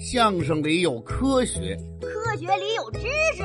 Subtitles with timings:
[0.00, 3.00] 相声里有科学，科学里有知
[3.36, 3.42] 识。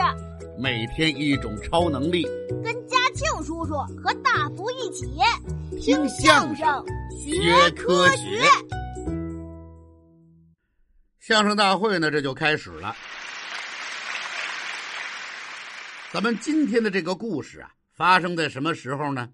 [0.58, 2.24] 每天一种超能力，
[2.64, 5.06] 跟嘉庆叔叔和大福一起
[5.80, 8.42] 听相声学科学。
[11.20, 12.96] 相声大会呢，这就开始了。
[16.12, 19.30] 咱们今天的这个故事啊，发生在什么时候呢？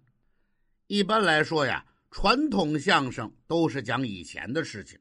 [0.88, 5.00] 一般来说呀，传统相声都是讲以前的事情，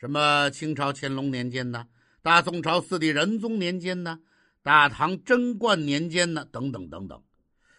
[0.00, 1.86] 什么清朝乾隆年间呢，
[2.22, 4.20] 大宋朝四帝仁宗年间呢，
[4.62, 7.22] 大唐贞观年间呢，等等等等。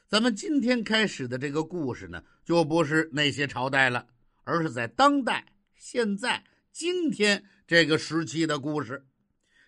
[0.08, 4.06] 咱们今天开始的这个故事呢，就不是那些朝代了，
[4.44, 9.08] 而是在当代、现在、今天这个时期的故事。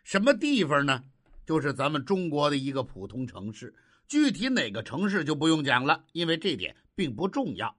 [0.03, 1.05] 什么地方呢？
[1.47, 3.73] 就是咱们中国的一个普通城市，
[4.07, 7.75] 具体哪个城市就不用讲了，因为这点并不重要。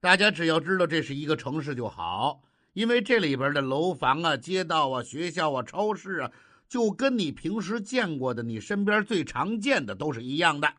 [0.00, 2.42] 大家只要知道这是一个城市就好，
[2.76, 6.30] 因为这里边的楼房啊、街道啊、学校啊、超市啊，
[6.68, 10.70] 就跟你平时见过的、你身边最常见的都是一样的。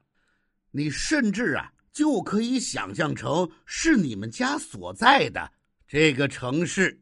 [0.69, 5.52] 你甚至啊，就可以想象成是你们家所在的
[5.88, 7.02] 这个城市。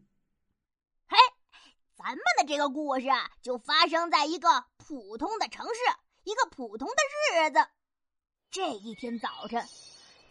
[1.07, 1.17] 嘿，
[1.97, 5.81] 咱们的这个故事啊，就发生在一个普通的城市，
[6.23, 6.95] 一个普通的
[7.43, 7.59] 日子。
[8.49, 9.61] 这一天早晨，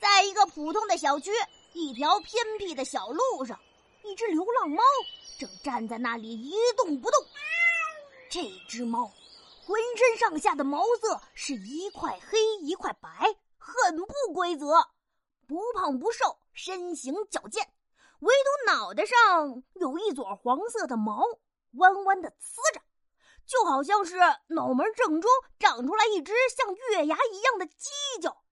[0.00, 1.30] 在一个普通的小区，
[1.74, 3.60] 一条偏僻的小路上，
[4.04, 4.82] 一只流浪猫
[5.38, 7.26] 正站在那里一动不动。
[8.30, 9.10] 这只猫
[9.64, 13.08] 浑身上下的毛色是一块黑一块白，
[13.56, 14.88] 很不规则，
[15.46, 17.66] 不胖不瘦，身形矫健，
[18.20, 21.22] 唯独脑袋上有一撮黄色的毛，
[21.72, 22.82] 弯弯的呲着，
[23.46, 24.18] 就好像是
[24.48, 28.42] 脑门正中长出来一只像月牙一样的犄角。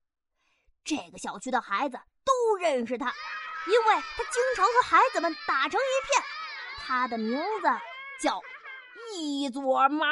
[0.84, 3.12] 这个小区的孩子都认识它，
[3.66, 6.22] 因为他经常和孩子们打成一片。
[6.84, 7.68] 他的名字
[8.20, 8.40] 叫
[9.14, 10.06] 一撮毛。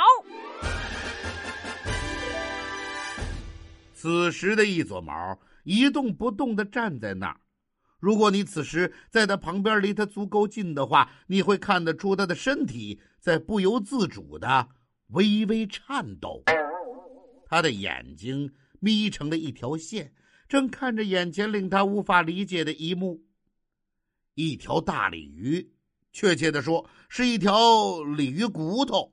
[3.93, 7.41] 此时的一撮毛一动不动地站在那儿。
[7.99, 14.69] 如果你此时在他旁边，离他足够近的话，你会看得出他的身体在不由自主的
[15.09, 16.43] 微微颤抖。
[17.44, 20.15] 他的眼睛眯成了一条线，
[20.49, 23.21] 正看着眼前令他无法理解的一幕：
[24.41, 25.71] 一条大鲤鱼，
[26.12, 29.12] 确切的说是一条鲤鱼骨头，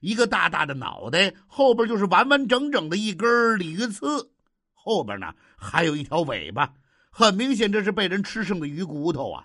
[0.00, 4.32] 一个大大的脑袋，后边就是完完整整的一根鲤鱼刺，
[4.72, 6.72] 后边呢还有一条尾巴。
[7.10, 9.44] 很明显，这是被人吃剩的鱼骨头啊！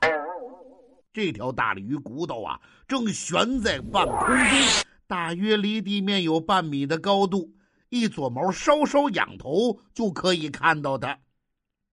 [1.11, 7.51] 这条大鲤鱼骨头啊，正悬在半空中，大约离地面有半米的高度。
[7.89, 11.19] 一撮毛稍稍仰头就可以看到它。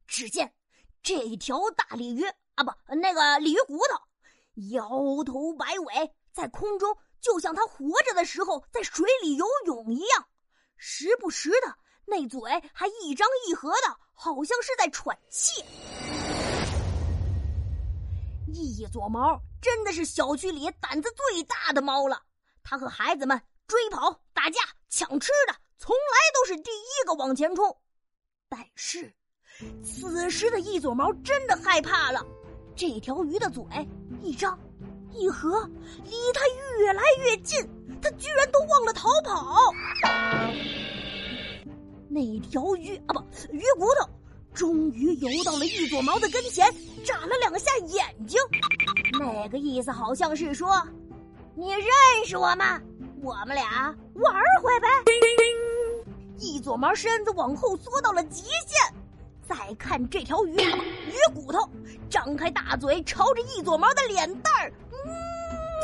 [0.07, 0.53] 只见
[1.03, 2.23] 这条大鲤鱼
[2.55, 4.01] 啊，不，那个鲤鱼骨头，
[4.71, 10.29] 摇头摆尾，在空中就像它活着的时候在水里游泳一样，
[10.77, 12.41] 时不时的那嘴
[12.73, 13.99] 还一张一合的。
[14.15, 15.65] 好像是在喘气。
[18.47, 22.23] 一撮毛真的是小区里胆子最大的猫了。
[22.63, 27.77] 它和孩子们追跑、打架、抢吃的，从来都是第一个往前冲。
[28.49, 29.13] 但是，
[29.83, 32.25] 此时的一撮毛真的害怕了。
[32.75, 33.63] 这条鱼的嘴
[34.23, 34.59] 一张
[35.13, 35.69] 一合，
[36.05, 36.41] 离它
[36.81, 37.59] 越来越近，
[38.01, 39.73] 它居然都忘了逃跑。
[42.09, 43.21] 那条鱼啊，不，
[43.53, 44.09] 鱼骨头，
[44.55, 46.67] 终于游到了一撮毛的跟前，
[47.05, 48.39] 眨了两下眼睛，
[49.19, 50.83] 那个意思好像是说
[51.55, 51.87] ：“你认
[52.27, 52.81] 识我吗？
[53.23, 54.89] 我们俩玩会呗。”
[56.39, 58.95] 一撮毛身子往后缩到了极限，
[59.53, 61.59] 再看这条鱼，鱼骨头
[62.09, 64.73] 张开大嘴，朝着一撮毛的脸蛋儿，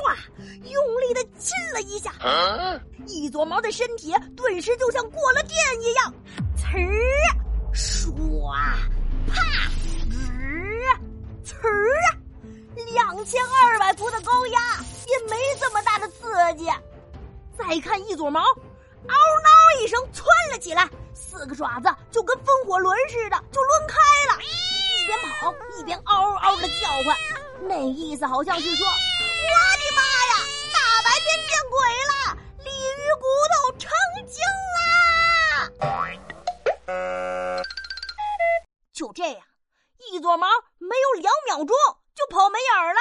[0.04, 0.16] 哇，
[0.64, 2.10] 用力的亲了一下。
[3.06, 6.14] 一撮毛的身体顿时就像过了电一样，
[6.56, 6.94] 呲儿，
[7.74, 8.10] 唰，
[9.26, 9.42] 啪，
[10.08, 10.16] 吱，
[11.44, 11.92] 呲儿，
[12.94, 14.60] 两千二百伏的高压
[15.06, 16.24] 也没这么大的刺
[16.56, 16.66] 激。
[17.58, 20.88] 再看一撮毛，嗷嗷一声窜了起来，
[21.18, 23.96] 四个爪子就跟风火轮似的就抡开
[24.32, 27.16] 了，一边跑一边嗷嗷的叫唤，
[27.68, 30.34] 那意思好像是说：“我的妈呀，
[30.72, 31.76] 大白天见鬼
[32.06, 33.90] 了！”鲤鱼骨头成
[34.26, 34.38] 精
[34.76, 35.68] 啦！
[38.92, 39.42] 就这样，
[40.12, 40.46] 一撮毛
[40.78, 41.76] 没有两秒钟
[42.14, 43.00] 就跑没影了。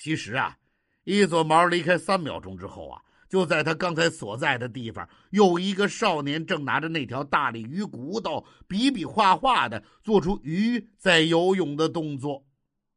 [0.00, 0.56] 其实啊，
[1.04, 12.44] 一撮毛离开三秒钟之后啊，就在他刚才所在的地方，有一个少年正拿着那条大鲤鱼骨头，比比划划的做出鱼在游泳的动作。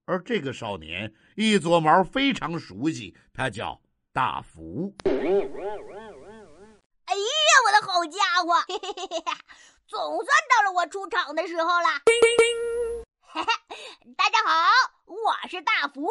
[0.05, 3.81] 而这个少年，一撮毛非常熟悉，他叫
[4.11, 4.95] 大福。
[5.05, 5.11] 哎
[7.15, 7.21] 呀，
[7.65, 9.23] 我的好家伙， 嘿嘿嘿嘿，
[9.87, 12.01] 总算到了我出场的时候了。
[14.17, 14.51] 大家好，
[15.05, 16.07] 我是大福，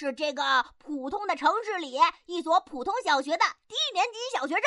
[0.00, 4.62] 是这个普通的城市里一所普通小学的低年级小学生。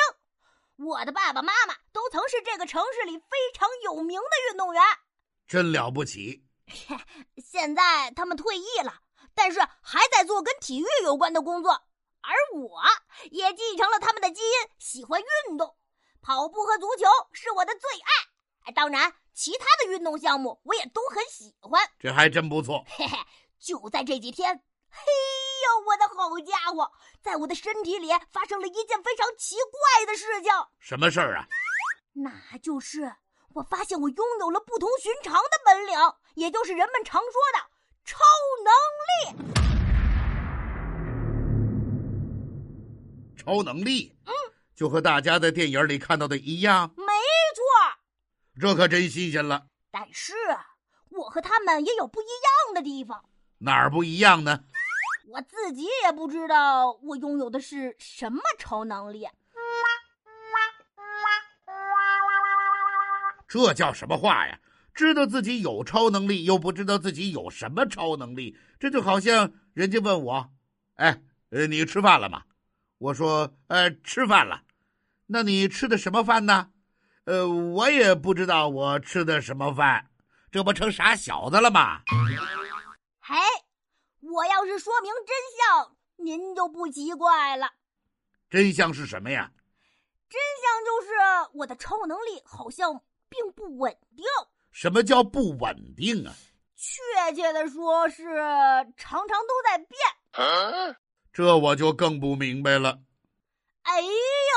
[0.76, 4.82] 我的爸爸妈妈都曾是这个城市里非常有名的运动员，
[5.48, 6.44] 真了不起。
[7.42, 9.00] 现在他们退役了，
[9.34, 11.72] 但是还在做跟体育有关的工作。
[12.20, 12.82] 而我
[13.30, 15.74] 也继承了他们的基因，喜欢运动，
[16.20, 18.72] 跑步和足球是我的最爱。
[18.72, 21.88] 当然，其他的运动项目我也都很喜欢。
[21.98, 22.84] 这还真不错。
[22.86, 23.16] 嘿嘿，
[23.58, 24.62] 就在这几天，
[24.94, 25.00] 嘿
[25.64, 26.92] 呦，我的好家伙，
[27.22, 30.52] 在我的身体里发生了一件非常奇怪的事情。
[30.78, 31.46] 什么事儿啊？
[32.12, 33.14] 那就是
[33.54, 35.98] 我发现我拥有了不同寻常的本领，
[36.34, 37.60] 也就是人们常说的
[38.04, 38.18] 超
[38.64, 38.70] 能
[39.08, 39.52] 力。
[43.38, 44.32] 超能力，嗯，
[44.76, 46.92] 就和大家在电影里看到的一样。
[46.98, 47.06] 没
[47.54, 47.64] 错，
[48.60, 49.68] 这可真新鲜了。
[49.90, 50.34] 但是
[51.08, 53.24] 我和他们也有不一样的地方。
[53.58, 54.64] 哪儿不一样呢？
[55.28, 59.26] 我自己也不知道我拥有的是什么超能力。
[63.48, 64.58] 这叫什么话呀？
[64.94, 70.52] 知道自己有超能力，又不知道自己有什么超能力，这就好像人家问我
[70.96, 72.42] ：“哎，呃，你吃饭了吗？”
[72.98, 74.64] 我说：“呃，吃饭了。
[75.26, 76.72] 那你吃的什么饭呢？
[77.24, 80.10] 呃，我也不知道我吃的什么饭，
[80.50, 82.02] 这不成傻小子了吗？”
[83.18, 83.36] 嘿，
[84.42, 87.70] 我要是说明真相，您就不奇怪了。
[88.50, 89.48] 真相是什么呀？
[90.28, 91.12] 真相就是
[91.54, 92.92] 我的超能力好像
[93.28, 94.24] 并不稳定。
[94.72, 96.34] 什么叫不稳定啊？
[96.74, 98.24] 确切的说是
[98.96, 100.00] 常常都在变。
[100.32, 100.96] 啊
[101.32, 102.98] 这我就更不明白了。
[103.82, 104.08] 哎呀，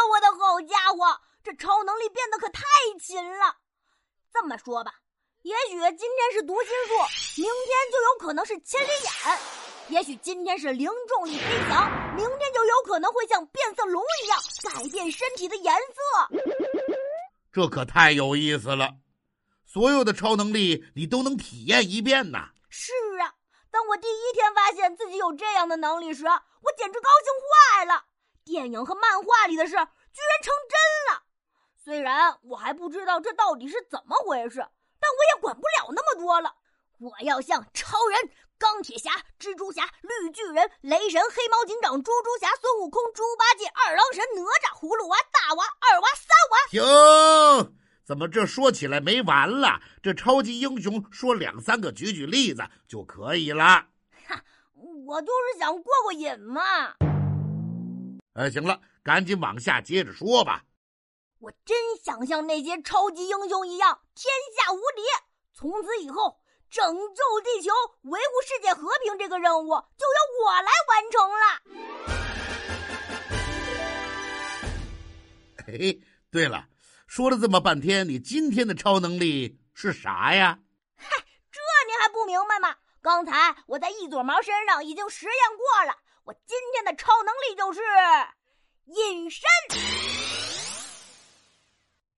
[0.09, 2.63] 我的好家伙，这超能力变得可太
[2.99, 3.55] 勤了。
[4.33, 4.95] 这么说吧，
[5.43, 9.37] 也许今天是读心术，明天就有可能是千里眼；
[9.89, 16.41] 也许今天是零重力飞翔，明天就有可能会像变色龙一样改变身体的颜色。
[17.51, 18.95] 这可太有意思了！
[19.63, 22.49] 所有的超能力你都能体验一遍呐。
[22.69, 22.91] 是
[23.21, 23.33] 啊。
[23.69, 27.33] 当我第一天发现自己有这样的能力时，我简直高兴
[27.77, 28.05] 坏了。
[28.43, 31.23] 电影和漫画里的事居然成真了。
[31.83, 34.65] 虽然我还不知道这到底是怎么回事，
[34.99, 36.55] 但我也管不了那么多了。
[36.99, 47.65] 我要像超人、钢铁侠、蜘蛛侠、绿巨人、雷神、黑猫警长、猪猪侠、孙悟空、猪八戒、二郎神、哪吒、葫芦娃、大娃、二娃、三娃。
[47.65, 47.75] 停。
[48.05, 49.81] 怎么这说起来没完了？
[50.01, 53.87] 这超级英雄说两三个，举举例子就可以了。
[54.27, 54.43] 哈，
[55.05, 56.61] 我就是想过过瘾嘛。
[58.35, 60.63] 哎，行了，赶紧往下接着说吧。
[61.39, 65.01] 我真想像那些超级英雄一样天下无敌。
[65.53, 66.39] 从此以后，
[66.69, 67.71] 拯救地球、
[68.03, 71.45] 维护世界和平这个任务就由我来完成了。
[75.65, 76.01] 嘿嘿，
[76.31, 76.67] 对了。
[77.07, 80.59] 说了这么半天，你今天的超能力是啥呀？
[80.97, 81.07] 嗨，
[81.51, 82.75] 这你还不明白吗？
[83.01, 85.95] 刚才我在一撮毛身上已经实验过了，
[86.25, 87.79] 我今天的超能力就是
[88.85, 89.43] 隐身。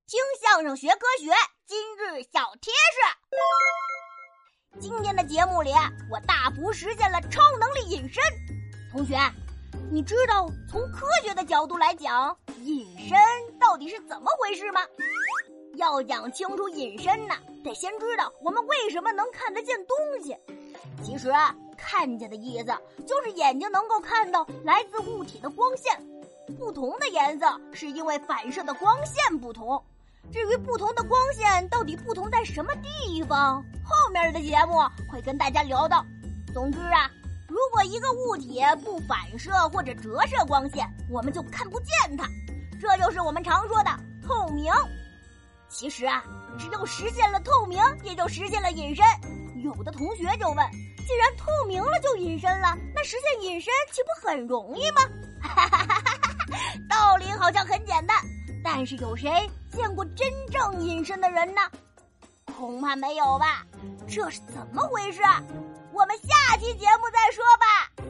[0.08, 1.34] 听相声学科学，
[1.66, 3.18] 今日小贴士。
[4.80, 5.72] 今天的节目里，
[6.10, 8.24] 我大幅实现了超能力隐身。
[8.92, 9.18] 同学，
[9.92, 12.36] 你知道从科学的角度来讲？
[12.64, 13.18] 隐身
[13.60, 14.82] 到底是怎么回事吗？
[15.76, 20.38] 要讲清楚隐身呢，得先知道我们为什么能看得见东西。
[21.04, 21.32] 其实，
[21.76, 22.66] 看见的意思
[23.06, 26.00] 就是眼睛能够看到来自物体的光线，
[26.60, 29.84] 不同的颜色是因为反射的光线不同。
[30.32, 34.78] 至于不同的光线到底不同在什么地方，后面的节目
[35.10, 36.06] 会跟大家聊到。
[36.54, 37.10] 总之啊，
[37.48, 42.28] 如果一个物体不反射或者折射光线，我们就看不见它。
[42.82, 43.90] 这就是我们常说的
[44.28, 44.72] 透明。
[45.70, 46.24] 其实啊，
[46.60, 49.06] 只有实现了透明，也就实现了隐身。
[49.64, 50.58] 有的同学就问：
[51.06, 55.02] 既然透明了就隐身了，那实现隐身岂不很容易吗？
[55.42, 56.30] 哈哈哈哈哈！
[56.90, 58.18] 道理好像很简单，
[58.64, 59.30] 但是有谁
[59.72, 61.62] 见过真正隐身的人呢？
[62.58, 63.64] 恐怕没有吧？
[64.08, 65.22] 这是怎么回事？
[65.94, 68.07] 我们下期节目再说吧。